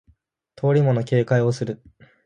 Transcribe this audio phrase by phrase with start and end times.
[0.55, 1.79] 通り魔の警戒をする